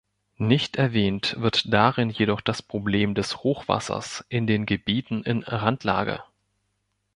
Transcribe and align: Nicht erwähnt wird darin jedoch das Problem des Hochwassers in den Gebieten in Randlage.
Nicht 0.39 0.77
erwähnt 0.77 1.35
wird 1.39 1.71
darin 1.71 2.09
jedoch 2.09 2.41
das 2.41 2.63
Problem 2.63 3.13
des 3.13 3.37
Hochwassers 3.43 4.25
in 4.29 4.47
den 4.47 4.65
Gebieten 4.65 5.21
in 5.23 5.43
Randlage. 5.43 6.23